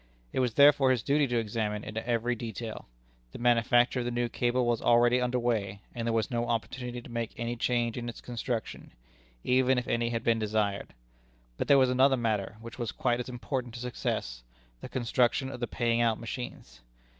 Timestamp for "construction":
8.19-8.93, 14.89-15.51